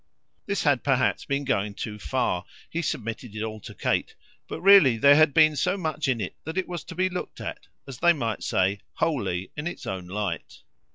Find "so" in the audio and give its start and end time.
5.55-5.77